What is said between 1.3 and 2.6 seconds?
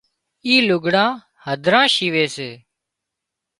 هڌران شيوي سي